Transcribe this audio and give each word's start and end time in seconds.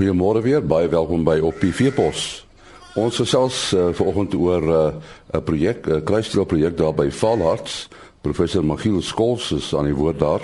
Goeiemôre 0.00 0.40
weer, 0.40 0.62
baie 0.64 0.88
welkom 0.88 1.26
by 1.26 1.34
op 1.44 1.58
PV 1.60 1.90
Pos. 1.92 2.46
Ons 2.96 3.18
gesels 3.20 3.56
uh, 3.76 3.90
vanoggend 3.92 4.32
oor 4.32 4.64
eh, 4.64 4.94
'n 4.96 5.36
uh, 5.36 5.40
projek, 5.44 5.84
'n 5.86 5.92
uh, 5.92 6.04
kruisdeel 6.08 6.46
projek 6.48 6.76
daar 6.76 6.94
by 6.94 7.10
Valharts. 7.10 7.88
Professor 8.24 8.64
Magiel 8.64 9.02
Skols 9.02 9.52
is 9.52 9.74
aan 9.74 9.84
die 9.84 9.94
woord 9.94 10.18
daar. 10.18 10.40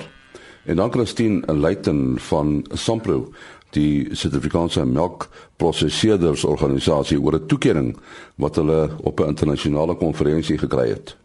En 0.67 0.77
dan 0.77 0.93
Christine 0.93 1.41
Luiten 1.55 2.21
van 2.21 2.67
Sampro, 2.73 3.33
die 3.71 4.09
Suid-Afrikaanse 4.13 4.85
melkprosesseerders 4.85 6.45
organisasie 6.45 7.21
oor 7.21 7.41
'n 7.41 7.47
toekenning 7.47 7.97
wat 8.37 8.57
hulle 8.57 8.91
op 9.01 9.21
'n 9.21 9.29
internasionale 9.29 9.97
konferensie 9.97 10.59
gekry 10.59 10.89
het. 10.89 11.17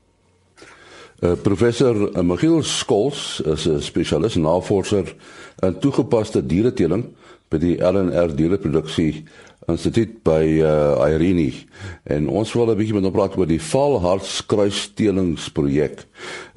Uh, 1.20 1.32
professor 1.42 2.24
Magiel 2.24 2.64
Skols 2.64 3.42
is 3.46 3.68
'n 3.68 3.82
spesialis 3.82 4.36
navorser 4.36 5.16
in 5.60 5.80
toegepaste 5.80 6.46
diereteeling 6.46 7.06
by 7.52 7.60
die 7.60 7.76
LNR 7.84 8.32
diereproduksie 8.36 9.26
instituut 9.70 10.24
by 10.26 10.64
uh, 10.64 11.06
Irene 11.06 11.52
en 12.10 12.26
ons 12.32 12.54
wil 12.56 12.72
'n 12.72 12.78
bietjie 12.80 12.96
met 12.96 13.04
hom 13.04 13.14
praat 13.14 13.38
oor 13.38 13.46
die 13.50 13.62
valhartskruisstelingsprojek. 13.62 16.06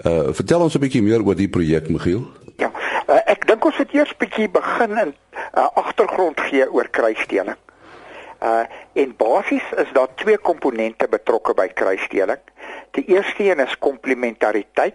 Uh 0.06 0.32
vertel 0.32 0.60
ons 0.62 0.74
'n 0.74 0.80
bietjie 0.80 1.02
meer 1.02 1.26
oor 1.26 1.34
die 1.34 1.48
projek 1.48 1.88
Michiel. 1.90 2.26
Ja, 2.56 2.70
uh, 3.08 3.20
ek 3.26 3.46
dink 3.46 3.64
ons 3.64 3.78
moet 3.78 3.94
eers 3.94 4.16
bietjie 4.16 4.48
begin 4.48 4.90
in 4.90 5.08
'n 5.10 5.14
uh, 5.58 5.68
agtergrond 5.74 6.40
gee 6.40 6.70
oor 6.70 6.88
kruissteling. 6.88 7.56
Uh 8.40 8.64
en 8.94 9.16
basies 9.16 9.72
is 9.76 9.92
daar 9.92 10.14
twee 10.14 10.38
komponente 10.38 11.08
betrokke 11.08 11.54
by 11.54 11.68
kruissteling. 11.68 12.38
Die 12.94 13.04
eerste 13.04 13.50
een 13.50 13.60
is 13.60 13.78
komplementariteit 13.78 14.94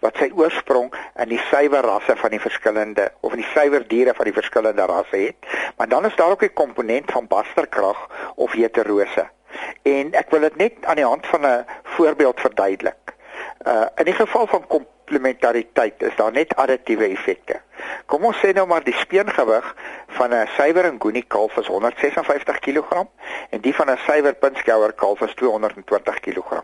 wat 0.00 0.16
sy 0.16 0.30
oorsprong 0.34 0.90
in 1.22 1.28
die 1.28 1.40
suiwer 1.50 1.84
rasse 1.84 2.16
van 2.16 2.30
die 2.30 2.40
verskillende 2.40 3.10
of 3.20 3.34
in 3.36 3.42
die 3.42 3.50
suiwer 3.52 3.84
diere 3.88 4.14
van 4.16 4.28
die 4.28 4.36
verskillende 4.36 4.86
rasse 4.88 5.16
het. 5.16 5.50
Maar 5.76 5.88
dan 5.88 6.06
is 6.06 6.16
daar 6.16 6.30
ook 6.30 6.42
'n 6.42 6.52
komponent 6.52 7.12
van 7.12 7.26
basterkrag 7.26 8.08
of 8.34 8.52
heterose. 8.52 9.28
En 9.82 10.12
ek 10.12 10.30
wil 10.30 10.40
dit 10.40 10.56
net 10.56 10.84
aan 10.84 10.96
die 10.96 11.04
hand 11.04 11.26
van 11.26 11.46
'n 11.46 11.64
voorbeeld 11.82 12.40
verduidelik. 12.40 13.14
Uh 13.66 13.86
in 13.94 14.04
die 14.04 14.14
geval 14.14 14.46
van 14.46 14.66
komplementariteit 14.66 16.02
is 16.02 16.16
daar 16.16 16.32
net 16.32 16.56
additiewe 16.56 17.06
effekte. 17.06 17.60
Kom 18.06 18.24
ons 18.24 18.38
sê 18.40 18.52
nou 18.52 18.66
maar 18.66 18.84
die 18.84 18.94
speengewig 18.94 19.74
van 20.06 20.34
'n 20.34 20.48
suiwer 20.56 20.92
Nguni 20.92 21.22
kalf 21.26 21.56
is 21.56 21.66
156 21.66 22.58
kg 22.58 23.06
en 23.50 23.60
die 23.60 23.74
van 23.74 23.90
'n 23.90 23.98
suiwer 24.06 24.34
Pinskouer 24.34 24.92
kalf 24.92 25.20
is 25.20 25.34
220 25.34 26.20
kg. 26.20 26.62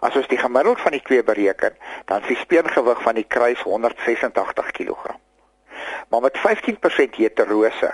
As 0.00 0.16
ons 0.16 0.28
die 0.28 0.38
gemiddeld 0.38 0.80
van 0.80 0.96
die 0.96 1.02
twee 1.02 1.22
bereken, 1.22 1.76
dan 2.04 2.20
is 2.20 2.32
die 2.32 2.36
speengewig 2.36 3.02
van 3.02 3.14
die 3.14 3.26
kruis 3.28 3.60
186 3.62 4.70
kg. 4.70 5.16
Maar 6.08 6.20
met 6.20 6.38
15% 6.38 7.16
heterose 7.16 7.92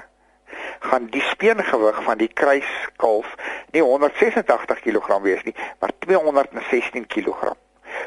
gaan 0.79 1.07
die 1.13 1.23
speengewig 1.23 2.03
van 2.03 2.19
die 2.19 2.33
kruiskalf 2.33 3.35
nie 3.71 3.83
186 3.83 4.81
kg 4.81 5.21
wees 5.23 5.43
nie, 5.43 5.55
maar 5.81 5.93
216 5.99 7.07
kg. 7.07 7.55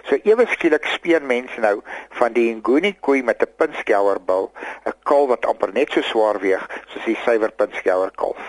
So 0.09 0.17
ewe 0.23 0.45
skielik 0.47 0.85
speen 0.85 1.25
mense 1.25 1.59
nou 1.59 1.81
van 2.19 2.33
die 2.33 2.49
Nguni 2.55 2.95
koei 2.99 3.23
met 3.23 3.41
'n 3.41 3.53
pinskouer 3.57 4.19
bil, 4.19 4.52
'n 4.85 4.94
kalf 5.03 5.27
wat 5.30 5.45
amper 5.45 5.73
net 5.73 5.91
so 5.91 6.02
swaar 6.02 6.39
weeg 6.39 6.67
soos 6.88 7.05
die 7.05 7.17
suiwer 7.25 7.52
pinskouer 7.52 8.11
kalf. 8.16 8.41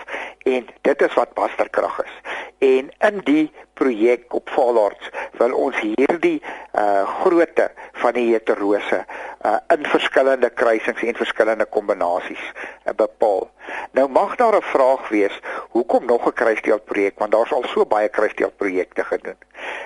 En 0.45 0.67
dit 0.81 1.01
is 1.01 1.13
wat 1.13 1.33
basterkrag 1.33 2.03
is. 2.03 2.15
En 2.59 2.89
in 2.99 3.19
die 3.23 3.51
projek 3.73 4.33
op 4.33 4.49
Valarts 4.49 5.09
wil 5.37 5.53
ons 5.53 5.79
hierdie 5.79 6.41
uh 6.73 7.03
grootte 7.21 7.71
van 8.01 8.13
die 8.13 8.31
heterose 8.31 9.05
uh 9.45 9.57
in 9.75 9.85
verskillende 9.85 10.49
kruisings 10.49 11.01
en 11.01 11.15
verskillende 11.15 11.65
kombinasies 11.65 12.43
uh, 12.85 12.93
bepaal. 12.95 13.49
Nou 13.91 14.09
mag 14.09 14.35
daar 14.35 14.55
'n 14.55 14.61
vraag 14.61 15.09
wees, 15.09 15.39
hoekom 15.69 16.05
nog 16.05 16.25
'n 16.27 16.33
kruisdeelprojek 16.33 17.19
want 17.19 17.31
daar's 17.31 17.51
al 17.51 17.63
so 17.67 17.85
baie 17.85 18.09
kruisdeelprojekte 18.09 19.03
gedoen. 19.03 19.37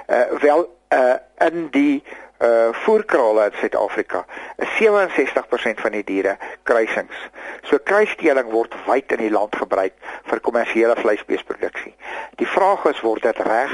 Uh 0.07 0.39
wel 0.39 0.76
uh 0.93 1.17
in 1.47 1.67
die 1.71 2.03
uh 2.39 2.69
voerkrale 2.71 3.45
in 3.45 3.57
Suid-Afrika 3.59 4.25
is 4.55 4.69
67% 4.79 5.81
van 5.81 5.91
die 5.91 6.03
diere 6.03 6.37
kruisings. 6.63 7.17
So 7.69 7.79
kruisdeling 7.83 8.51
word 8.51 8.75
wyd 8.85 9.11
in 9.17 9.25
die 9.25 9.33
land 9.33 9.55
gebruik 9.55 9.95
vir 10.29 10.43
kommersiële 10.45 10.95
vleisbeesproduksie. 11.01 11.95
Die 12.37 12.47
vraag 12.47 12.85
is 12.91 13.01
word 13.01 13.25
dit 13.25 13.41
reg 13.47 13.73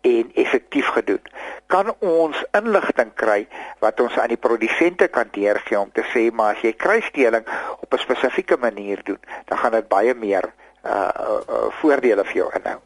en 0.00 0.30
effektief 0.34 0.88
gedoen? 0.96 1.22
Kan 1.70 1.92
ons 1.98 2.40
inligting 2.56 3.12
kry 3.14 3.44
wat 3.84 4.00
ons 4.00 4.18
aan 4.18 4.32
die 4.32 4.40
produsente 4.40 5.08
kan 5.08 5.30
deurgee 5.32 5.78
om 5.78 5.92
te 5.94 6.04
sê 6.10 6.30
maar 6.34 6.56
as 6.56 6.64
jy 6.66 6.72
kruisdeling 6.72 7.46
op 7.78 7.94
'n 7.94 8.02
spesifieke 8.02 8.56
manier 8.56 9.00
doen, 9.04 9.20
dan 9.46 9.58
gaan 9.58 9.72
dit 9.72 9.88
baie 9.88 10.14
meer 10.14 10.50
uh, 10.84 10.90
uh, 10.90 11.40
uh 11.48 11.70
voordele 11.80 12.24
vir 12.24 12.36
jou 12.42 12.50
inhou. 12.58 12.78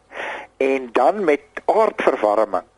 En 0.56 0.88
dan 0.92 1.24
met 1.24 1.42
aardverwarming 1.64 2.68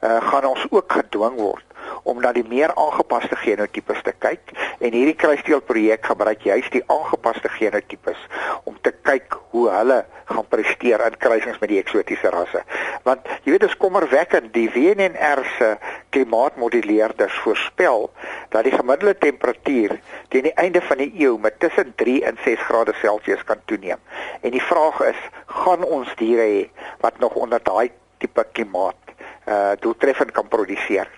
uh 0.00 0.18
gaan 0.30 0.44
ons 0.46 0.66
ook 0.70 0.92
gedwing 0.92 1.40
word 1.40 1.64
om 2.02 2.20
na 2.22 2.32
die 2.32 2.44
meer 2.46 2.72
aangepaste 2.74 3.36
genotipes 3.42 4.00
te 4.06 4.12
kyk 4.22 4.52
en 4.78 4.94
hierdie 4.94 5.16
kruisdeelprojek 5.18 6.06
gebruik 6.06 6.44
juist 6.46 6.72
die 6.74 6.84
aangepaste 6.92 7.50
genotipes 7.56 8.20
om 8.68 8.76
te 8.82 8.92
kyk 9.08 9.36
hoe 9.52 9.66
hulle 9.72 9.98
gaan 10.28 10.46
presteer 10.52 11.02
in 11.06 11.16
kruisings 11.20 11.58
met 11.62 11.72
die 11.72 11.80
eksotiese 11.80 12.30
rasse. 12.32 12.62
Want 13.06 13.26
jy 13.44 13.54
weet 13.54 13.64
dit 13.64 13.70
is 13.70 13.80
kommerwekkend 13.80 14.52
die 14.54 14.68
WNR 14.74 15.42
se 15.56 15.70
klimaatmoduleerders 16.16 17.40
voorspel 17.44 18.08
dat 18.54 18.68
die 18.68 18.74
gemiddelde 18.76 19.16
temperatuur 19.24 19.96
teen 20.32 20.48
die 20.50 20.56
einde 20.60 20.84
van 20.84 21.00
die 21.02 21.10
eeu 21.24 21.36
met 21.40 21.58
tussen 21.64 21.94
3 21.96 22.20
en 22.30 22.40
6 22.44 22.64
grade 22.68 22.94
Celsius 23.00 23.44
kan 23.48 23.60
toeneem. 23.64 24.00
En 24.42 24.54
die 24.54 24.64
vraag 24.64 25.00
is, 25.08 25.20
gaan 25.64 25.84
ons 25.84 26.12
diere 26.20 26.48
hê 26.48 26.64
wat 27.04 27.18
nog 27.24 27.36
onder 27.40 27.62
daai 27.64 27.90
tipe 28.18 28.44
klimaat 28.52 29.07
uh 29.48 29.72
doeltreffend 29.80 30.30
kan 30.30 30.48
produseer? 30.48 31.08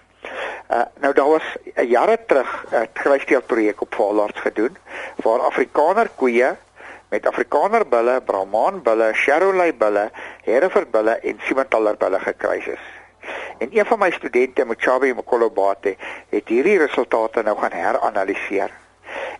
Uh, 0.70 0.80
nou 1.00 1.12
daar 1.14 1.28
was 1.28 1.56
uh, 1.64 1.90
jare 1.90 2.18
terug 2.26 2.64
'n 2.70 2.74
uh, 2.74 2.80
kruisdeelprojek 2.92 3.80
op 3.80 3.94
Valarts 3.94 4.40
gedoen 4.40 4.76
waar 5.16 5.40
Afrikaner 5.40 6.08
koeie 6.14 6.56
met 7.08 7.26
Afrikaner 7.26 7.88
bulle, 7.88 8.20
Brahman 8.20 8.82
bulle, 8.82 9.10
Charolais 9.12 9.76
bulle, 9.76 10.10
Hereford 10.42 10.90
bulle 10.90 11.18
en 11.18 11.40
Simmentaler 11.42 11.96
bulle 11.96 12.18
gekruis 12.18 12.66
is. 12.66 12.84
En 13.58 13.68
een 13.70 13.86
van 13.86 13.98
my 13.98 14.10
studente, 14.10 14.64
Mochabi 14.64 15.14
Mokolobate, 15.14 15.96
het 16.28 16.48
hierdie 16.48 16.78
resultate 16.78 17.42
nou 17.42 17.56
gaan 17.58 17.74
heranaliseer. 17.74 18.70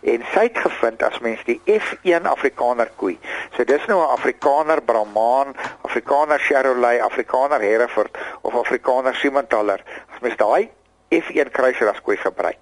En 0.01 0.23
sy 0.33 0.43
het 0.49 0.57
gevind 0.57 1.03
as 1.03 1.19
mens 1.23 1.41
die 1.47 1.61
F1 1.69 2.27
Afrikaner 2.27 2.91
koei, 2.97 3.15
so 3.55 3.63
dis 3.63 3.85
nou 3.87 3.99
'n 4.01 4.13
Afrikaner 4.17 4.81
Brahman, 4.81 5.55
Afrikaner 5.91 6.39
Charolais, 6.39 7.01
Afrikaner 7.01 7.59
Hereford 7.59 8.17
of 8.43 8.55
Afrikaner 8.55 9.11
Simmentaler, 9.19 9.81
as 10.07 10.21
mens 10.23 10.37
daai 10.39 10.69
F1 11.11 11.49
kruisraskoei 11.51 12.15
gebruik, 12.15 12.61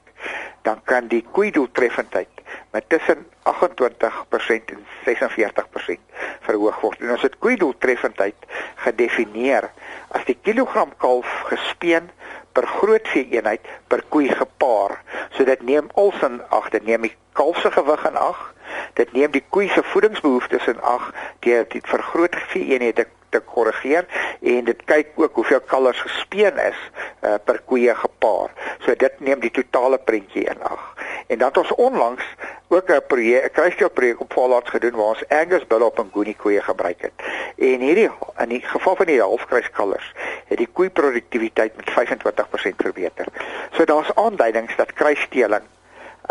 dan 0.66 0.80
kan 0.90 1.06
die 1.12 1.22
koei 1.22 1.52
doeltreffendheid 1.54 2.42
met 2.74 2.88
tussen 2.90 3.22
28% 3.46 4.74
en 4.74 4.82
46% 5.06 6.02
verhoog 6.48 6.80
word. 6.82 7.04
En 7.06 7.14
ons 7.14 7.28
het 7.28 7.38
koei 7.38 7.54
doeltreffendheid 7.62 8.50
gedefinieer 8.88 9.70
as 10.10 10.26
die 10.26 10.40
kilogram 10.42 10.98
kalf 10.98 11.30
gespeen 11.52 12.10
per 12.58 12.66
grootvee 12.80 13.30
eenheid 13.38 13.70
per 13.94 14.02
koei 14.10 14.34
gepaar. 14.34 14.98
So 15.38 15.46
dit 15.46 15.62
neem 15.70 15.94
alsin 15.94 16.42
ag, 16.50 16.74
dit 16.74 16.90
neem 16.90 17.06
die 17.06 17.14
kalf 17.38 17.62
se 17.62 17.70
gewig 17.78 18.10
in 18.10 18.18
ag, 18.18 18.42
dit 18.98 19.14
neem 19.14 19.38
die 19.38 19.46
koei 19.54 19.70
se 19.70 19.86
voedingsbehoeftes 19.94 20.66
in 20.74 20.82
ag 20.82 21.12
deur 21.46 21.70
die 21.70 21.86
vergroot 21.86 22.42
vee 22.50 22.74
eenhede 22.74 23.06
te 23.30 23.40
korrigeer 23.40 24.06
en 24.42 24.64
dit 24.66 24.84
kyk 24.86 25.08
ook 25.16 25.36
hoeveel 25.36 25.62
kalvers 25.62 26.02
gespeen 26.02 26.58
is 26.58 26.80
uh, 27.22 27.36
per 27.44 27.62
koeie 27.66 27.96
gepaar. 27.96 28.54
So 28.80 28.96
dit 28.96 29.20
neem 29.20 29.40
die 29.40 29.52
totale 29.52 29.98
prentjie 29.98 30.46
in 30.50 30.62
ag. 30.62 30.94
En 31.28 31.38
dan 31.38 31.48
het 31.48 31.58
ons 31.58 31.76
onlangs 31.76 32.26
ook 32.68 32.90
'n 32.90 33.02
projek, 33.08 33.46
'n 33.46 33.52
kruisdeelprojek 33.52 34.20
op 34.20 34.34
Valarts 34.34 34.70
gedoen 34.70 34.96
waar 34.96 35.14
ons 35.14 35.28
Angus 35.28 35.68
bulle 35.68 35.86
op 35.86 36.00
'n 36.00 36.12
Goonie 36.14 36.36
koeie 36.36 36.62
gebruik 36.62 37.02
het. 37.02 37.14
En 37.58 37.80
hierdie 37.80 38.10
in 38.38 38.50
die 38.50 38.62
geval 38.62 38.96
van 38.96 39.06
die 39.06 39.22
halfkruiskalvers 39.22 40.14
het 40.48 40.58
die 40.58 40.70
koei 40.74 40.90
produktiwiteit 40.90 41.76
met 41.76 41.90
25% 41.90 42.76
verbeter. 42.78 43.26
So 43.72 43.86
daar's 43.86 44.14
aanduidings 44.16 44.76
dat 44.76 44.94
kruisdeling 44.94 45.64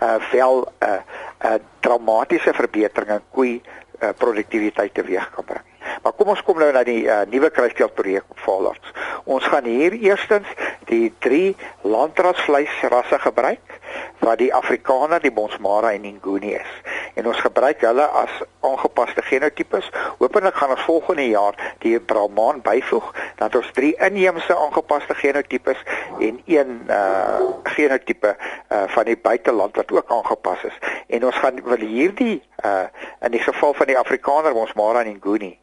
uh 0.03 0.15
wel 0.33 0.73
'n 0.79 0.85
uh, 0.85 0.93
'n 1.39 1.47
uh, 1.47 1.55
dramatiese 1.81 2.55
verbetering 2.55 3.11
in 3.11 3.23
koei 3.31 3.63
uh, 4.01 4.09
produktiwiteit 4.17 4.95
teweeg 4.95 5.31
kan 5.31 5.45
bring. 5.45 5.68
Maar 6.09 6.17
kom 6.17 6.31
ons 6.33 6.41
kom 6.41 6.57
nou 6.57 6.71
na 6.73 6.81
die 6.89 7.03
uh, 7.05 7.19
nuwe 7.29 7.51
kruisdeelprojek 7.53 8.25
op 8.33 8.39
Valarts. 8.41 8.93
Ons 9.29 9.45
gaan 9.53 9.67
hier 9.69 9.93
eerstens 9.93 10.49
die 10.89 11.11
drie 11.21 11.51
landrasvleisrasse 11.85 13.19
gebruik 13.27 13.75
wat 14.19 14.39
die 14.39 14.55
Afrikaner, 14.55 15.21
die 15.21 15.33
Bonsmara 15.33 15.93
en 15.93 16.03
die 16.03 16.17
Nguni 16.21 16.55
is. 16.55 16.73
en 17.19 17.27
ons 17.27 17.41
gebruik 17.43 17.83
hulle 17.83 18.05
as 18.21 18.35
aangepaste 18.67 19.23
genotipes. 19.27 19.89
Hoopelik 20.21 20.55
gaan 20.55 20.75
ons 20.75 20.85
volgende 20.87 21.27
jaar 21.27 21.57
die 21.83 21.97
Brahman 22.01 22.63
byvoeg 22.63 23.09
dat 23.41 23.57
ons 23.59 23.71
drie 23.75 23.95
inheemse 24.07 24.55
aangepaste 24.55 25.17
genotipes 25.19 25.83
en 26.19 26.41
een 26.47 26.75
uh 26.87 27.41
genotipe 27.79 28.37
uh 28.37 28.85
van 28.95 29.05
die 29.05 29.17
buiteland 29.17 29.77
wat 29.77 29.93
ook 29.93 30.13
aangepas 30.13 30.65
is. 30.71 30.79
En 31.07 31.27
ons 31.27 31.43
gaan 31.43 31.63
wil 31.65 31.83
hierdie 31.83 32.43
uh 32.65 32.87
in 33.27 33.35
die 33.35 33.43
geval 33.43 33.75
van 33.75 33.91
die 33.91 33.99
Afrikaner 33.99 34.55
ons 34.55 34.75
Mara 34.79 35.03
en 35.05 35.19
Nguni. 35.19 35.59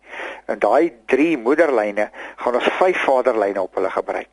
En 0.45 0.59
daai 0.59 0.91
drie 1.05 1.37
moederlyne 1.37 2.09
gaan 2.35 2.55
ons 2.55 2.71
vyf 2.79 3.03
vaderlyne 3.07 3.61
op 3.61 3.75
hulle 3.75 3.89
gebruik. 3.89 4.29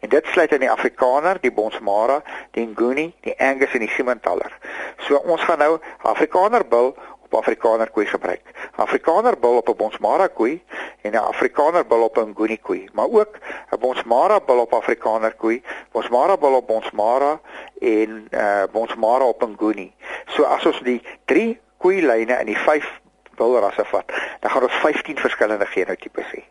En 0.00 0.08
dit 0.08 0.26
sluit 0.26 0.52
in 0.52 0.60
die 0.60 0.70
Afrikaner, 0.70 1.40
die 1.40 1.52
Bonsmara, 1.52 2.22
die 2.50 2.66
Nguni, 2.66 3.14
die 3.20 3.38
Angus 3.38 3.72
en 3.72 3.84
die 3.84 3.92
Simmentaler. 3.94 4.58
So 5.06 5.16
ons 5.16 5.42
gaan 5.42 5.58
nou 5.58 5.78
Afrikaner 6.02 6.66
bil 6.66 6.94
op 7.30 7.34
Afrikaner 7.34 7.90
koei 7.90 8.06
gebruik. 8.06 8.42
Afrikaner 8.76 9.38
bil 9.38 9.56
op 9.56 9.68
'n 9.68 9.76
Bonsmara 9.76 10.26
koei 10.26 10.62
en 11.02 11.12
'n 11.12 11.16
Afrikaner 11.16 11.86
bil 11.86 12.02
op 12.02 12.18
'n 12.18 12.30
Nguni 12.30 12.58
koei, 12.58 12.88
maar 12.92 13.06
ook 13.10 13.38
'n 13.70 13.78
Bonsmara 13.78 14.40
bil 14.40 14.58
op 14.58 14.72
Afrikaner 14.72 15.34
koei, 15.34 15.62
Bonsmara 15.92 16.36
bil 16.36 16.54
op 16.54 16.66
Bonsmara 16.66 17.40
en 17.80 18.10
'n 18.10 18.28
uh, 18.30 18.62
Bonsmara 18.72 19.24
op 19.24 19.42
'n 19.42 19.54
Nguni. 19.58 19.92
So 20.26 20.42
as 20.42 20.66
ons 20.66 20.80
die 20.80 21.02
3 21.24 21.60
koeilyne 21.76 22.40
in 22.40 22.46
die 22.46 22.58
5 22.58 23.00
bilrasse 23.36 23.84
vat, 23.84 24.12
dan 24.40 24.50
gaan 24.50 24.62
ons 24.62 24.74
15 24.82 25.18
verskillende 25.18 25.66
genotipes 25.66 26.30
hê. 26.34 26.42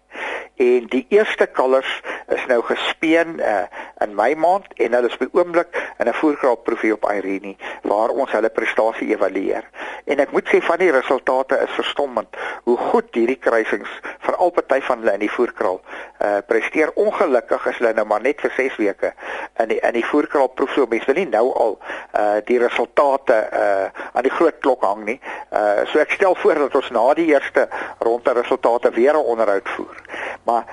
En 0.56 0.86
die 0.86 1.06
eerste 1.10 1.45
kalvers 1.45 2.01
is 2.35 2.45
nou 2.47 2.61
gespeen 2.61 3.39
uh, 3.39 3.65
in 4.03 4.15
Mei 4.15 4.35
maand 4.35 4.73
en 4.77 4.93
hulle 4.93 5.09
is 5.11 5.17
by 5.17 5.27
oomblik 5.31 5.75
in 5.97 6.07
'n 6.07 6.13
voerkraapproefie 6.13 6.93
op 6.93 7.09
Irene 7.11 7.55
waar 7.81 8.09
ons 8.09 8.31
hulle 8.31 8.49
prestasie 8.49 9.09
evalueer. 9.13 9.63
En 10.05 10.19
ek 10.19 10.31
moet 10.31 10.47
sê 10.47 10.61
van 10.61 10.77
die 10.77 10.91
resultate 10.91 11.59
is 11.65 11.75
verstommend 11.77 12.35
hoe 12.63 12.77
goed 12.77 13.15
hierdie 13.15 13.39
kruisings 13.39 13.89
veral 14.19 14.49
party 14.49 14.81
van 14.81 14.99
hulle 14.99 15.13
in 15.13 15.25
die 15.25 15.31
voerkraal 15.31 15.81
uh, 15.81 16.37
presteer. 16.47 16.91
Ongelukkig 16.95 17.65
is 17.65 17.77
hulle 17.77 17.93
nou 17.93 18.05
maar 18.05 18.21
net 18.21 18.41
vir 18.41 18.51
6 18.55 18.75
weke 18.81 19.13
in 19.57 19.67
die 19.67 19.79
in 19.79 19.93
die 19.93 20.05
voerkraapproef 20.05 20.73
so 20.73 20.85
mense 20.89 21.05
wil 21.05 21.19
nie 21.21 21.29
nou 21.29 21.45
al 21.53 21.77
uh, 21.79 22.37
die 22.45 22.59
resultate 22.59 23.39
uh, 23.53 23.87
aan 24.13 24.23
die 24.23 24.33
groot 24.33 24.59
klok 24.59 24.83
hang 24.83 25.05
nie. 25.05 25.19
Uh, 25.51 25.85
so 25.91 25.99
ek 25.99 26.11
stel 26.17 26.35
voor 26.35 26.63
dat 26.65 26.75
ons 26.75 26.91
na 26.95 27.07
die 27.13 27.29
eerste 27.33 27.67
ronde 28.05 28.33
resultate 28.33 28.91
weer 28.95 29.13
'n 29.13 29.25
onderhoud 29.35 29.69
voer. 29.75 29.97
Maar 30.43 30.65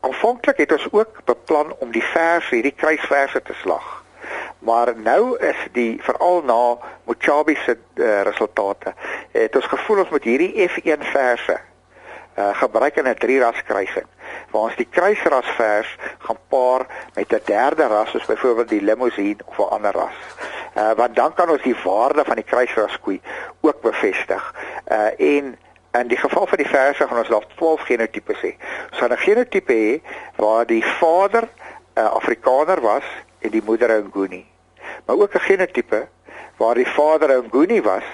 aanvanklik 0.00 0.56
het 0.56 0.72
ons 0.72 0.86
ook 0.90 1.24
beplan 1.24 1.74
om 1.78 1.90
die 1.90 2.04
vers 2.04 2.50
hierdie 2.50 2.74
kruisverse 2.74 3.42
te 3.42 3.54
slag. 3.62 4.04
Maar 4.58 4.92
nou 4.96 5.38
is 5.38 5.56
die 5.72 5.98
veral 6.02 6.42
na 6.42 6.76
Mochabi 7.04 7.54
se 7.64 7.76
uh, 7.94 8.22
resultate 8.22 8.94
het 9.32 9.56
ons 9.56 9.66
gevoel 9.66 9.98
ons 9.98 10.10
moet 10.10 10.24
hierdie 10.24 10.68
F1 10.68 11.04
verse 11.12 11.60
uh, 12.38 12.50
gebruik 12.58 12.96
in 12.96 13.08
'n 13.08 13.14
drie 13.14 13.40
ras 13.40 13.62
kruising 13.62 14.06
waar 14.50 14.62
ons 14.62 14.76
die 14.76 14.88
kruisras 14.90 15.48
vers 15.56 15.96
gaan 16.18 16.38
paar 16.48 16.86
met 17.14 17.32
'n 17.32 17.40
derde 17.44 17.86
ras 17.86 18.10
soos 18.10 18.26
byvoorbeeld 18.26 18.68
die 18.68 18.82
limousine 18.82 19.42
of 19.44 19.58
'n 19.58 19.70
ander 19.70 19.92
ras. 19.92 20.18
Uh 20.76 20.92
want 20.92 21.16
dan 21.16 21.34
kan 21.34 21.50
ons 21.50 21.62
die 21.62 21.76
waarde 21.84 22.24
van 22.24 22.34
die 22.34 22.44
kruisras 22.44 23.00
koei 23.00 23.20
ook 23.60 23.80
bevestig. 23.80 24.54
Uh 24.88 25.36
en 25.36 25.58
in 25.92 26.08
die 26.08 26.16
geval 26.16 26.46
van 26.46 26.58
die 26.58 26.68
verse 26.68 27.06
gaan 27.06 27.18
ons 27.18 27.28
daar 27.28 27.46
12 27.56 27.80
genotipes 27.80 28.40
hê. 28.40 28.52
Ons 28.90 29.00
gaan 29.00 29.12
'n 29.12 29.24
genotipe 29.24 29.72
hê 29.72 30.00
waar 30.36 30.66
die 30.66 30.84
vader 30.84 31.42
'n 31.42 32.00
uh, 32.00 32.12
Afrikaner 32.12 32.80
was 32.80 33.04
en 33.38 33.50
die 33.50 33.62
moeder 33.64 33.90
'n 33.90 34.10
Nguni. 34.12 34.46
Maar 35.06 35.16
ook 35.16 35.34
'n 35.34 35.48
genotipe 35.50 36.08
waar 36.56 36.74
die 36.74 36.86
vader 36.86 37.30
'n 37.30 37.46
Nguni 37.50 37.82
was 37.82 38.04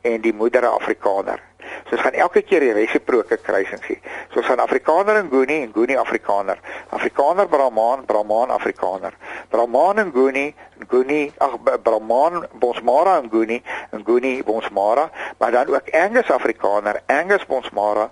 en 0.00 0.20
die 0.20 0.34
moeder 0.34 0.62
'n 0.62 0.74
Afrikaner. 0.74 1.49
So 1.88 1.96
ons 1.96 2.04
gaan 2.04 2.18
elke 2.26 2.42
keer 2.42 2.64
die 2.64 2.72
resiproke 2.76 3.36
kruising 3.42 3.82
sien. 3.84 4.00
So 4.32 4.40
ons 4.42 4.48
gaan 4.50 4.62
Afrikaner 4.64 5.20
en 5.20 5.28
Nguni 5.30 5.62
en 5.62 5.72
Nguni 5.74 5.96
Afrikaner. 5.96 6.60
Afrikaner 6.96 7.48
Brahman, 7.48 8.04
Brahman 8.06 8.50
Afrikaner. 8.50 9.16
Brahman 9.50 9.98
en 9.98 10.12
Nguni, 10.14 10.54
Nguni, 10.88 11.32
ag 11.38 11.58
Brahman 11.82 12.46
Bonsmara 12.60 13.18
en 13.18 13.28
Nguni, 13.28 13.62
Nguni 13.92 14.42
Bonsmara, 14.42 15.10
maar 15.38 15.50
dan 15.50 15.68
ook 15.68 15.90
Angus 15.90 16.30
Afrikaner, 16.30 17.00
Angus 17.06 17.46
Bonsmara, 17.46 18.10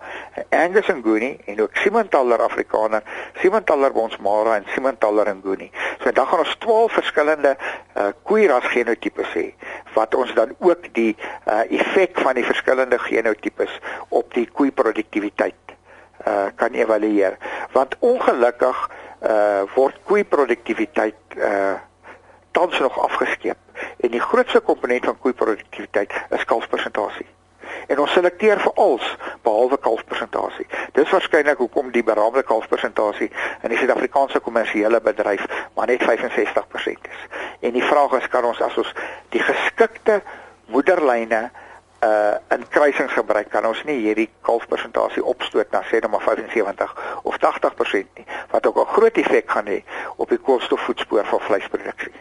Angus 0.50 0.88
en 0.88 1.00
Nguni 1.00 1.38
en 1.46 1.62
ook 1.62 1.76
Simmentaler 1.76 2.40
Afrikaner, 2.40 3.02
Simmentaler 3.40 3.92
Bonsmara 3.92 4.56
en 4.56 4.64
Simmentaler 4.74 5.26
en 5.26 5.40
Nguni. 5.44 5.70
So 6.02 6.12
dan 6.12 6.26
gaan 6.26 6.38
ons 6.38 6.56
12 6.58 6.92
verskillende 6.92 7.56
uh, 7.96 8.08
koeiras 8.22 8.64
genotipes 8.64 9.32
hê 9.34 9.54
wat 9.94 10.14
ons 10.14 10.34
dan 10.34 10.52
ook 10.58 10.92
die 10.94 11.16
uh, 11.18 11.64
effek 11.74 12.20
van 12.22 12.36
die 12.38 12.44
verskillende 12.44 12.98
genotipes 12.98 13.37
op 14.08 14.34
die 14.34 14.46
koei 14.52 14.70
produktiwiteit 14.70 15.74
uh, 16.26 16.46
kan 16.56 16.74
evalueer 16.74 17.38
want 17.72 17.96
ongelukkig 17.98 18.90
uh, 19.22 19.62
word 19.74 19.98
koei 20.04 20.24
produktiwiteit 20.24 21.36
uh, 21.36 21.74
tans 22.50 22.78
nog 22.78 22.98
afgeskeep 22.98 23.58
en 24.00 24.10
die 24.10 24.20
grootste 24.20 24.60
komponent 24.60 25.04
van 25.04 25.18
koei 25.18 25.32
produktiwiteit 25.32 26.12
is 26.30 26.44
kalfpersentasie 26.44 27.26
en 27.88 28.00
ons 28.02 28.12
selekteer 28.12 28.60
vir 28.60 28.74
als 28.80 29.04
behalwe 29.46 29.78
kalfpersentasie. 29.80 30.66
Dis 30.96 31.10
waarskynlik 31.12 31.60
hoekom 31.62 31.92
die 31.94 32.04
beraamde 32.04 32.42
kalfpersentasie 32.46 33.30
in 33.62 33.72
die 33.72 33.78
Suid-Afrikaanse 33.80 34.42
kommersiële 34.44 35.00
bedryf 35.04 35.46
maar 35.76 35.88
net 35.90 36.04
65% 36.04 37.08
is. 37.12 37.22
En 37.60 37.72
die 37.76 37.84
vraag 37.84 38.18
is 38.20 38.28
kan 38.32 38.44
ons 38.48 38.60
as 38.64 38.76
ons 38.80 38.92
die 39.34 39.42
geskikte 39.44 40.20
moederlyne 40.74 41.48
uh 42.04 42.36
in 42.54 42.62
kruising 42.68 43.10
gebruik 43.10 43.50
kan 43.50 43.66
ons 43.66 43.82
nie 43.84 43.98
hierdie 44.04 44.28
kalfpersentasie 44.46 45.24
opstoot 45.24 45.72
na 45.72 45.82
sê 45.90 45.98
net 45.98 46.10
maar 46.10 46.22
75 46.22 46.94
of 47.22 47.36
80% 47.42 48.20
nie 48.20 48.26
wat 48.50 48.66
ook 48.66 48.78
'n 48.78 48.94
groot 48.94 49.16
effek 49.16 49.50
gaan 49.50 49.66
hê 49.66 49.82
op 50.16 50.28
die 50.28 50.38
koolstofvoetspoor 50.38 51.24
van 51.24 51.40
vleisproduksie. 51.40 52.14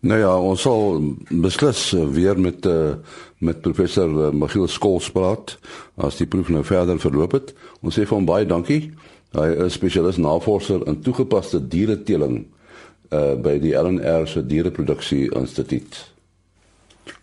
Nou 0.00 0.18
ja, 0.18 0.32
ons 0.40 0.62
sal 0.64 1.00
beslis 1.28 1.92
uh, 1.92 2.06
weer 2.08 2.38
met 2.40 2.66
uh, 2.66 2.92
met 3.38 3.60
professor 3.60 4.08
uh, 4.08 4.30
Michiel 4.32 4.68
Skols 4.68 5.10
praat 5.10 5.58
as 5.96 6.16
die 6.16 6.26
proef 6.26 6.48
nou 6.48 6.64
verder 6.64 7.00
verloop 7.00 7.32
het. 7.32 7.54
Ons 7.84 7.98
sê 7.98 8.06
vir 8.06 8.16
hom 8.16 8.24
baie 8.24 8.46
dankie. 8.46 8.94
Hy 9.36 9.48
is 9.66 9.76
spesialis 9.76 10.16
navorser 10.16 10.86
in 10.88 11.00
toegepaste 11.00 11.60
diereteeling 11.68 12.46
uh 13.10 13.34
by 13.42 13.58
die 13.58 13.74
LNR 13.74 14.28
se 14.28 14.46
diereproduksie 14.46 15.34
instituut. 15.34 16.09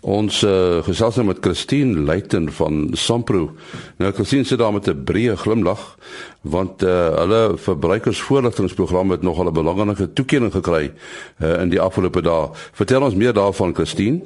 Ons 0.02 0.44
uh, 0.44 0.84
gesels 0.86 1.16
nou 1.16 1.26
met 1.28 1.40
Christine 1.42 2.00
Luiten 2.06 2.52
van 2.52 2.90
Sampro. 2.94 3.50
Nou 3.98 4.12
Christine 4.12 4.46
sit 4.46 4.60
daar 4.60 4.74
met 4.74 4.88
'n 4.88 5.04
breë 5.04 5.36
glimlag 5.36 5.98
want 6.42 6.84
uh, 6.84 7.18
hulle 7.18 7.58
verbruikersvoorligtingsprogram 7.58 9.12
het 9.12 9.22
nogal 9.22 9.50
'n 9.50 9.54
belangrike 9.54 10.14
toekenning 10.14 10.52
gekry 10.52 10.94
uh, 11.42 11.62
in 11.62 11.70
die 11.70 11.82
afgelope 11.82 12.22
dae. 12.22 12.50
Vertel 12.72 13.02
ons 13.02 13.16
meer 13.16 13.34
daarvan 13.34 13.76
Christine. 13.76 14.22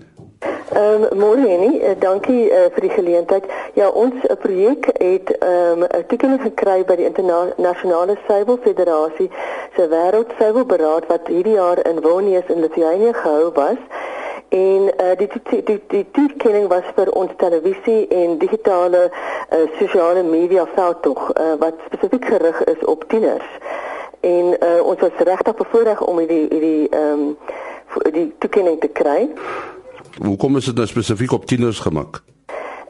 Ehm 0.72 1.04
um, 1.12 1.18
môre 1.20 1.58
nie, 1.58 1.82
uh, 1.82 1.96
dankie 2.00 2.48
uh, 2.48 2.70
vir 2.74 2.82
die 2.82 2.90
geleentheid. 2.90 3.44
Ja, 3.74 3.90
ons 3.90 4.14
uh, 4.24 4.36
projek 4.40 4.86
het 4.86 5.38
ehm 5.38 5.82
um, 5.82 5.84
'n 5.84 6.06
toekenning 6.08 6.42
gekry 6.42 6.86
by 6.86 6.96
die 6.96 7.06
internasionale 7.06 8.18
Suiwel 8.28 8.60
Federasie 8.64 9.30
se 9.76 9.88
wêreldsuiwelberaad 9.88 11.08
wat 11.08 11.28
hierdie 11.28 11.54
jaar 11.54 11.80
in 11.90 12.02
Vilnius 12.02 12.48
in 12.48 12.60
Lithuanië 12.60 13.14
gehou 13.14 13.52
was. 13.54 13.80
En 14.52 14.82
uh, 15.00 15.12
die 15.18 15.28
die 15.50 15.64
die 15.64 15.82
die 15.88 16.06
toekenning 16.12 16.68
was 16.68 16.88
vir 16.96 17.08
ons 17.16 17.32
televisie 17.40 18.08
en 18.12 18.34
digitale 18.38 19.06
uh, 19.08 19.62
sosiale 19.80 20.24
media 20.28 20.66
veldtog 20.76 21.22
uh, 21.30 21.54
wat 21.62 21.80
spesifiek 21.86 22.26
gerig 22.34 22.60
is 22.64 22.84
op 22.86 23.06
tieners. 23.08 23.48
En 24.20 24.52
uh, 24.60 24.82
ons 24.84 25.00
was 25.00 25.24
regtig 25.24 25.56
bevoorreg 25.56 26.02
om 26.04 26.20
hierdie 26.20 26.48
hierdie 26.50 26.90
ehm 26.90 27.24
um, 27.30 27.38
die 28.12 28.28
toekenning 28.44 28.80
te 28.80 28.88
kry. 28.88 29.30
Hoekom 30.20 30.60
is 30.60 30.68
dit 30.68 30.76
nou 30.76 30.88
spesifiek 30.88 31.32
op 31.32 31.46
tieners 31.46 31.80
gemaak? 31.80 32.20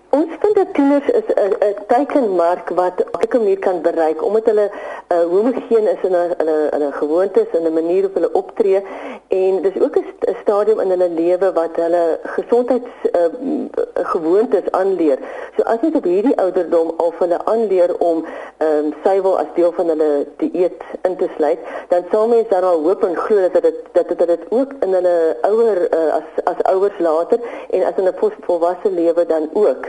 Ons 0.10 0.34
dat 0.54 0.74
tieners 0.74 1.08
is 1.10 1.28
'n 1.36 1.76
teikenmark 1.88 2.70
wat 2.70 3.04
elke 3.12 3.38
manier 3.38 3.60
kan 3.60 3.82
bereik 3.82 4.24
omdat 4.24 4.46
hulle 4.46 4.72
uh, 4.72 5.24
homogeen 5.34 5.88
is 5.88 6.02
in 6.08 6.14
hulle 6.14 6.70
hulle 6.70 6.92
gewoontes 6.92 7.48
en 7.54 7.64
'n 7.64 7.74
manier 7.74 8.02
hoe 8.04 8.12
hulle 8.14 8.32
optree 8.32 8.84
en 9.28 9.62
dis 9.62 9.82
ook 9.82 9.96
'n 9.98 10.36
stadium 10.42 10.80
in 10.80 10.90
hulle 10.90 11.10
lewe 11.10 11.52
wat 11.54 11.76
hulle 11.76 12.20
gesondheids 12.24 12.94
uh, 13.12 13.26
gewoontes 13.94 14.72
aanleer. 14.72 15.20
So 15.56 15.64
as 15.64 15.78
jy 15.82 15.92
op 15.94 16.04
hierdie 16.04 16.38
ouderdom 16.38 16.94
al 16.98 17.14
hulle 17.20 17.46
aanleer 17.46 17.98
om 17.98 18.26
ehm 18.58 18.86
um, 18.86 18.94
suiwel 19.04 19.38
as 19.40 19.52
deel 19.56 19.72
van 19.72 19.88
hulle 19.88 20.28
dieet 20.38 20.84
in 21.02 21.16
te 21.18 21.28
sluit, 21.36 21.60
dan 21.88 22.04
sal 22.12 22.28
mens 22.28 22.48
dan 22.50 22.64
al 22.64 22.84
hoop 22.84 23.04
en 23.04 23.16
glo 23.16 23.50
dat 23.50 23.62
dit 23.62 23.76
dat 23.92 24.08
dit 24.08 24.28
dit 24.28 24.44
ook 24.50 24.72
in 24.80 24.94
hulle 24.94 25.38
ouer 25.42 25.80
uh, 25.94 26.14
as 26.20 26.44
as 26.44 26.64
ouers 26.64 27.00
later 27.00 27.40
en 27.70 27.84
as 27.84 27.98
in 27.98 28.08
'n 28.08 28.34
volwasse 28.42 28.92
lewe 28.92 29.26
dan 29.26 29.50
ook 29.54 29.88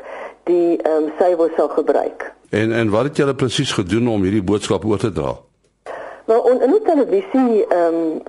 die 0.48 0.76
ehm 0.82 1.04
um, 1.04 1.12
suiwel 1.18 1.50
sal 1.56 1.68
gebruik. 1.68 2.32
En 2.50 2.72
en 2.72 2.90
wat 2.90 3.04
het 3.04 3.16
julle 3.16 3.34
presies 3.34 3.72
gedoen 3.72 4.08
om 4.08 4.22
hierdie 4.22 4.42
boodskap 4.42 4.84
oor 4.84 4.98
te 4.98 5.12
dra? 5.12 5.36
Maar 6.24 6.42
on, 6.42 6.62
in 6.62 6.70
die 6.70 6.82
televisie 6.82 7.66
ehm 7.66 7.94
um, 7.94 8.22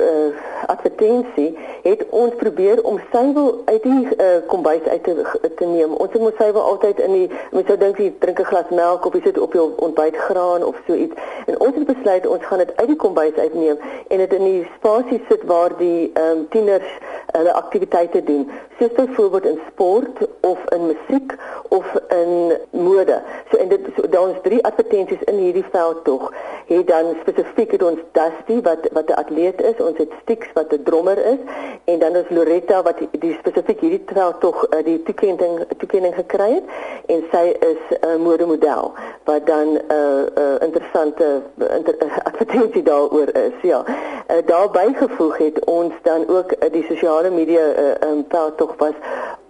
uh, 0.00 0.34
advertensie 0.66 1.58
het 1.82 2.04
ons 2.10 2.34
probeer 2.34 2.82
om 2.82 3.00
suiwel 3.12 3.62
uit 3.64 3.82
die 3.82 4.08
uh, 4.16 4.26
kombuis 4.46 4.82
uit 4.82 5.02
te, 5.04 5.24
te 5.56 5.64
neem. 5.64 5.92
Ons 5.92 6.12
het 6.12 6.22
mos 6.22 6.36
suiwel 6.36 6.62
altyd 6.62 7.00
in 7.00 7.12
die 7.12 7.28
mens 7.50 7.68
sou 7.70 7.78
dink 7.78 8.00
jy 8.02 8.10
drink 8.18 8.40
'n 8.40 8.48
glas 8.50 8.70
melk 8.70 9.06
of 9.06 9.14
jy 9.14 9.22
sit 9.24 9.38
op 9.38 9.52
jou 9.52 9.70
ontbytgraan 9.76 10.64
of 10.64 10.80
so 10.86 10.94
iets. 10.94 11.14
En 11.46 11.60
ons 11.60 11.74
het 11.74 11.86
besluit 11.86 12.26
ons 12.26 12.44
gaan 12.44 12.58
dit 12.58 12.76
uit 12.76 12.88
die 12.88 12.96
kombuis 12.96 13.36
uitneem 13.36 13.78
en 14.08 14.18
dit 14.18 14.32
in 14.32 14.44
die 14.44 14.66
spasie 14.76 15.22
sit 15.28 15.42
waar 15.44 15.76
die 15.78 16.10
ehm 16.14 16.38
um, 16.38 16.48
tieners 16.48 16.90
hulle 17.36 17.52
aktiwiteite 17.52 18.24
doen. 18.24 18.50
Soos 18.78 18.92
byvoorbeeld 18.92 19.44
in 19.44 19.60
sport 19.70 20.18
of 20.40 20.58
in 20.68 20.86
musiek 20.86 21.34
of 21.68 21.86
in 22.08 22.52
mode. 22.70 23.22
So 23.50 23.56
en 23.56 23.68
dit 23.68 23.80
so, 23.96 24.08
daar 24.08 24.28
ons 24.28 24.42
drie 24.42 24.64
advertensies 24.64 25.22
in 25.24 25.34
hierdie 25.34 25.64
veld 25.70 26.04
tog. 26.04 26.32
Het 26.66 26.86
dan 26.86 27.14
spesifiek 27.36 27.70
het 27.76 27.82
ons 27.82 28.00
Dusty 28.16 28.60
wat 28.62 28.88
wat 28.92 29.08
'n 29.08 29.12
atleet 29.12 29.60
is, 29.62 29.76
ons 29.78 29.98
het 29.98 30.12
Stix 30.22 30.46
wat 30.54 30.72
'n 30.72 30.82
drummer 30.82 31.18
is 31.18 31.38
en 31.84 31.98
dan 31.98 32.16
is 32.16 32.28
Loretta 32.28 32.82
wat 32.82 32.98
die, 32.98 33.08
die 33.18 33.36
spesifiek 33.38 33.80
hierdie 33.80 34.02
veld 34.06 34.40
tog 34.40 34.66
uh, 34.70 34.84
die 34.84 35.02
toekenning 35.02 35.64
toekenning 35.78 36.14
gekry 36.14 36.50
het 36.52 36.64
en 37.06 37.24
sy 37.30 37.56
is 37.60 37.82
'n 37.90 38.06
uh, 38.06 38.16
modemodel 38.16 38.92
wat 39.24 39.46
dan 39.46 39.68
'n 39.72 39.80
uh, 39.92 40.22
uh, 40.38 40.56
interessante 40.60 41.42
inter, 41.56 41.94
uh, 42.04 42.16
advertensie 42.22 42.82
daaroor 42.82 43.28
is. 43.34 43.56
Ja. 43.62 43.84
Uh, 43.86 44.36
daarbey 44.46 44.92
gevoeg 44.92 45.38
het 45.38 45.64
ons 45.64 45.92
dan 46.02 46.28
ook 46.28 46.52
uh, 46.52 46.72
die 46.72 46.84
sosiale 46.88 47.30
media 47.30 47.64
uh, 47.66 48.08
um, 48.08 48.24
veld 48.28 48.56
tog 48.56 48.74
was 48.76 48.94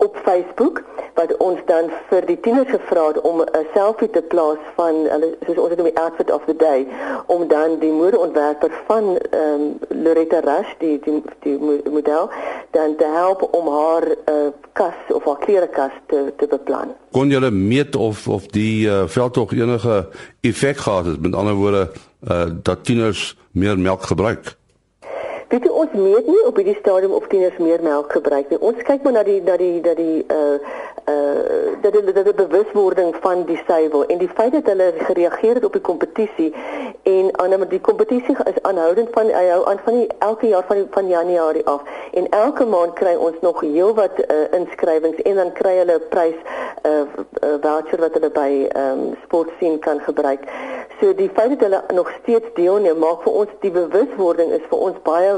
op 0.07 0.17
Facebook 0.25 0.83
wat 1.15 1.37
ons 1.37 1.61
dan 1.67 1.89
vir 2.09 2.27
die 2.29 2.37
tieners 2.45 2.71
gevra 2.71 3.07
het 3.11 3.21
om 3.31 3.41
'n 3.41 3.67
selfie 3.75 4.11
te 4.17 4.23
plaas 4.33 4.63
van 4.79 4.95
hulle 5.13 5.29
soos 5.47 5.59
ons 5.63 5.69
dit 5.73 5.79
noem 5.79 5.91
die 5.93 6.03
outfit 6.05 6.31
of 6.37 6.43
the 6.51 6.57
day 6.57 6.87
om 7.27 7.49
dan 7.49 7.79
die 7.85 7.93
modeontwerper 7.93 8.73
van 8.89 9.05
ehm 9.17 9.63
um, 9.63 9.79
Loretta 10.05 10.41
Rush 10.51 10.73
die 10.79 10.97
die 11.05 11.23
die 11.45 11.59
model 11.99 12.31
dan 12.71 12.97
te 12.97 13.09
help 13.21 13.49
om 13.61 13.69
haar 13.79 14.05
uh, 14.09 14.49
kas 14.73 14.99
of 15.09 15.25
haar 15.25 15.39
klerekas 15.39 15.95
te 16.07 16.33
te 16.37 16.47
beplan. 16.47 16.95
Kon 17.11 17.31
julle 17.31 17.51
meet 17.51 17.97
of 17.97 18.29
of 18.29 18.47
die 18.47 18.87
uh, 18.87 19.03
veldtog 19.07 19.53
enige 19.53 20.09
effek 20.41 20.77
gehad 20.77 21.05
het 21.05 21.21
met 21.21 21.35
ander 21.35 21.55
woorde 21.55 21.91
uh, 22.29 22.45
dat 22.63 22.85
tieners 22.85 23.37
meer 23.51 23.79
melk 23.79 24.03
gebruik? 24.03 24.57
Weet 25.49 25.63
jy 25.63 25.71
ons 25.71 25.93
meet 25.95 26.27
nie 26.27 26.43
op 26.49 26.57
hierdie 26.59 26.79
stadium 26.81 27.13
of 27.15 27.27
tieners 27.31 27.59
meer 27.63 27.83
melk 27.83 28.11
gebruik 28.17 28.49
nie. 28.51 28.59
Ons 28.59 28.81
kyk 28.89 29.05
maar 29.07 29.15
na 29.21 29.23
die 29.27 29.39
na 29.47 29.55
die 29.61 29.77
dat 29.85 30.01
die 30.01 30.25
uh 30.27 30.59
uh 31.09 31.57
dat 31.83 31.93
die, 31.93 32.13
dat 32.13 32.25
die 32.25 32.35
bewuswording 32.35 33.15
van 33.21 33.45
die 33.45 33.61
suiwel 33.67 34.07
en 34.07 34.19
die 34.19 34.31
feit 34.35 34.53
dat 34.53 34.67
hulle 34.67 34.93
gereageer 34.99 35.55
het 35.55 35.65
op 35.65 35.73
die 35.73 35.81
kompetisie 35.81 36.55
en 37.03 37.39
aan 37.39 37.69
die 37.69 37.81
kompetisie 37.81 38.37
is 38.45 38.63
aanhoudend 38.63 39.09
van 39.13 39.27
hy 39.27 39.45
hou 39.49 39.61
aan 39.71 39.79
van 39.85 39.95
die 40.01 40.07
elke 40.19 40.49
jaar 40.49 40.65
van 40.67 40.77
die, 40.77 40.87
van 40.91 41.09
Januarie 41.09 41.67
af 41.67 41.83
en 42.13 42.29
elke 42.29 42.67
maand 42.67 42.93
kry 42.93 43.15
ons 43.15 43.37
nog 43.41 43.61
heelwat 43.61 44.19
uh, 44.19 44.41
inskrywings 44.59 45.23
en 45.23 45.35
dan 45.35 45.53
kry 45.53 45.77
hulle 45.77 45.99
'n 46.01 46.09
prys 46.09 46.39
uh, 46.87 46.91
uh, 46.97 47.55
voucher 47.61 48.01
wat 48.01 48.19
hulle 48.19 48.31
by 48.31 48.51
um, 48.83 49.15
sportsien 49.25 49.79
kan 49.79 50.01
gebruik. 50.01 50.43
So 51.01 51.15
die 51.15 51.31
feit 51.35 51.51
dat 51.55 51.61
hulle 51.61 51.83
nog 51.95 52.11
steeds 52.23 52.51
deelneem 52.55 52.99
maak 52.99 53.23
vir 53.23 53.33
ons 53.33 53.57
die 53.61 53.71
bewuswording 53.71 54.53
is 54.59 54.67
vir 54.71 54.79
ons 54.79 55.03
baie 55.03 55.33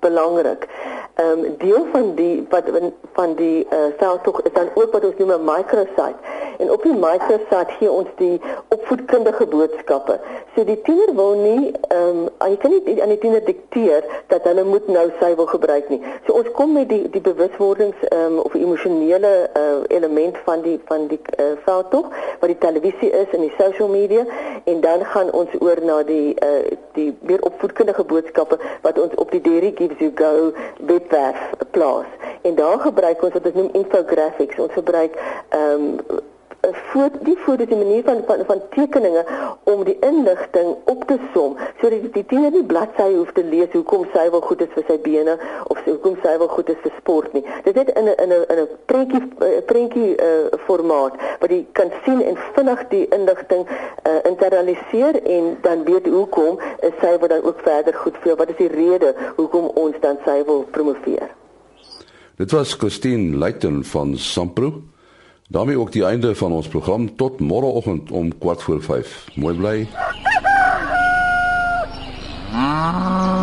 belangrik. 0.00 0.66
Ehm 1.14 1.44
um, 1.44 1.54
deel 1.58 1.86
van 1.92 2.14
die 2.14 2.46
wat 2.48 2.64
van 3.12 3.34
die 3.34 3.66
uh, 3.70 3.78
veldtog 3.98 4.42
is 4.42 4.52
dan 4.52 4.68
ook 4.74 4.92
wat 4.92 5.04
ons 5.04 5.16
noem 5.18 5.30
'n 5.30 5.44
microsite. 5.44 6.20
En 6.58 6.70
op 6.72 6.82
die 6.82 6.94
microsite 6.94 7.72
gee 7.78 7.90
ons 7.90 8.08
die 8.16 8.40
opvoedkundige 8.68 9.46
boodskappe. 9.46 10.20
So 10.54 10.64
die 10.64 10.80
tiener 10.82 11.14
wil 11.14 11.34
nie 11.34 11.72
ehm 11.88 12.28
um, 12.40 12.50
jy 12.50 12.56
kan 12.56 12.70
nie 12.70 13.02
aan 13.02 13.08
die 13.08 13.18
tiener 13.18 13.44
dikteer 13.44 14.04
dat 14.26 14.44
hulle 14.44 14.64
moet 14.64 14.88
nou 14.88 15.10
sy 15.20 15.34
wil 15.34 15.46
gebruik 15.46 15.88
nie. 15.88 16.00
So 16.26 16.32
ons 16.32 16.50
kom 16.50 16.72
met 16.72 16.88
die 16.88 17.10
die 17.10 17.20
bewuswordings 17.20 17.96
ehm 18.08 18.24
um, 18.24 18.38
of 18.38 18.54
emosionele 18.54 19.50
uh, 19.54 19.62
element 19.88 20.38
van 20.44 20.62
die 20.62 20.80
van 20.84 21.06
die 21.06 21.20
uh, 21.38 21.44
veldtog 21.64 22.08
wat 22.40 22.48
die 22.48 22.58
televisie 22.58 23.10
is 23.10 23.26
en 23.32 23.40
die 23.40 23.54
social 23.58 23.88
media 23.88 24.24
en 24.68 24.80
dan 24.80 25.04
gaan 25.04 25.32
ons 25.32 25.52
oor 25.58 25.80
na 25.90 26.02
die 26.02 26.34
uh, 26.44 26.76
die 26.96 27.10
meer 27.20 27.42
opvoedkundige 27.48 28.04
boodskappe 28.04 28.58
wat 28.86 28.98
ons 29.00 29.14
op 29.14 29.30
die 29.32 29.40
Dairy 29.40 29.72
Gives 29.76 30.02
You 30.04 30.12
Go 30.14 30.52
webwerf 30.90 31.40
plaas. 31.70 32.10
En 32.42 32.54
daar 32.54 32.80
gebruik 32.80 33.22
ons 33.22 33.32
wat 33.32 33.46
ons 33.50 33.60
noem 33.60 33.70
infographics. 33.82 34.58
Ons 34.58 34.74
gebruik 34.80 35.16
ehm 35.48 35.86
um, 35.88 36.26
voor 36.74 37.10
die 37.22 37.36
voor 37.44 37.56
die 37.56 37.76
manier 37.76 38.02
van 38.04 38.22
van, 38.26 38.44
van 38.46 38.60
tekeninge 38.70 39.24
om 39.64 39.84
die 39.84 39.96
inligting 40.00 40.76
op 40.84 41.04
te 41.06 41.18
som 41.34 41.56
sodat 41.80 42.02
die, 42.02 42.10
die 42.10 42.24
tiener 42.26 42.50
nie 42.50 42.64
bladsy 42.64 43.08
hoef 43.14 43.32
te 43.32 43.44
lees 43.44 43.72
hoekom 43.72 44.06
sy 44.12 44.26
wel 44.30 44.40
goed 44.40 44.64
is 44.64 44.72
vir 44.74 44.84
sy 44.88 44.98
bene 45.04 45.38
of 45.72 45.80
hoekom 45.84 46.18
sy 46.22 46.34
wel 46.38 46.50
goed 46.52 46.72
is 46.72 46.80
vir 46.82 46.94
sport 46.98 47.32
nie. 47.36 47.44
Dit 47.64 47.76
is 47.76 47.92
in 47.94 48.08
'n 48.08 48.16
in 48.24 48.32
'n 48.32 48.44
in 48.52 48.58
'n 48.62 48.68
prentjie 48.86 49.22
prentjie 49.66 50.10
uh, 50.16 50.58
formaat 50.66 51.14
wat 51.40 51.50
jy 51.50 51.66
kan 51.72 51.90
sien 52.04 52.22
en 52.22 52.36
vinnig 52.54 52.84
die 52.88 53.06
inligting 53.08 53.66
uh, 53.68 54.18
internaliseer 54.24 55.22
en 55.22 55.58
dan 55.62 55.84
weet 55.84 56.06
hoekom 56.06 56.60
is 56.80 56.94
sy 57.00 57.18
wat 57.18 57.30
dan 57.30 57.42
ook 57.42 57.60
verder 57.62 57.94
goed 57.94 58.16
vir 58.22 58.36
wat 58.36 58.48
is 58.48 58.56
die 58.56 58.72
rede 58.72 59.14
hoekom 59.36 59.70
ons 59.74 59.96
dan 60.00 60.18
sy 60.24 60.42
wil 60.44 60.64
promoveer. 60.70 61.28
Dit 62.38 62.50
was 62.50 62.74
Christine 62.74 63.36
Luiten 63.36 63.84
van 63.84 64.16
Sampro 64.16 64.82
daarmee 65.48 65.78
ook 65.78 65.92
die 65.92 66.04
einde 66.04 66.34
van 66.34 66.52
ons 66.52 66.68
program 66.68 67.16
tot 67.16 67.40
môreoggend 67.40 68.10
om 68.10 68.38
kwart 68.38 68.62
voor 68.62 68.82
5. 68.82 69.26
Mooi 69.34 69.56
bly. 69.56 69.88